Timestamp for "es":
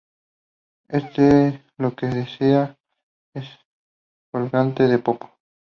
3.35-3.45